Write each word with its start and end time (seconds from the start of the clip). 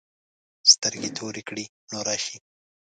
سترګې 0.71 1.09
تورې 1.17 1.41
کړې 1.49 1.65
نو 1.91 1.99
راشې. 2.07 2.37